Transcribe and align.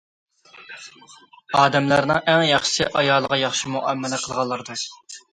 ئادەملەرنىڭ 1.59 2.29
ئەڭ 2.33 2.45
ياخشىسى 2.47 2.87
ئايالىغا 3.01 3.37
ياخشى 3.41 3.75
مۇئامىلە 3.75 4.19
قىلغانلاردۇر. 4.23 4.87